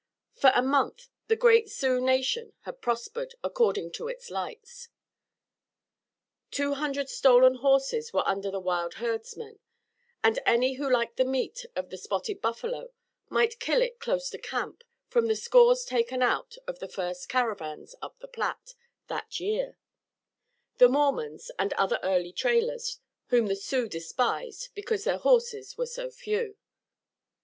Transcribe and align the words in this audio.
For 0.33 0.51
a 0.55 0.63
month 0.63 1.09
the 1.27 1.35
great 1.35 1.69
Sioux 1.69 2.01
nation 2.03 2.53
had 2.61 2.81
prospered, 2.81 3.35
according 3.43 3.91
to 3.91 4.07
its 4.07 4.31
lights. 4.31 4.89
Two 6.49 6.73
hundred 6.73 7.07
stolen 7.07 7.57
horses 7.57 8.11
were 8.11 8.27
under 8.27 8.49
the 8.49 8.59
wild 8.59 8.95
herdsmen, 8.95 9.59
and 10.23 10.39
any 10.43 10.73
who 10.77 10.89
liked 10.91 11.17
the 11.17 11.23
meat 11.23 11.67
of 11.75 11.91
the 11.91 11.99
spotted 11.99 12.41
buffalo 12.41 12.89
might 13.29 13.59
kill 13.59 13.79
it 13.79 13.99
close 13.99 14.31
to 14.31 14.39
camp 14.39 14.83
from 15.07 15.27
the 15.27 15.35
scores 15.35 15.85
taken 15.85 16.23
out 16.23 16.57
of 16.67 16.79
the 16.79 16.89
first 16.89 17.29
caravans 17.29 17.93
up 18.01 18.17
the 18.17 18.27
Platte 18.27 18.73
that 19.05 19.39
year 19.39 19.77
the 20.79 20.89
Mormons 20.89 21.51
and 21.59 21.73
other 21.73 21.99
early 22.01 22.31
trailers 22.33 22.99
whom 23.27 23.45
the 23.45 23.55
Sioux 23.55 23.87
despised 23.87 24.69
because 24.73 25.03
their 25.03 25.19
horses 25.19 25.77
were 25.77 25.85
so 25.85 26.09
few. 26.09 26.57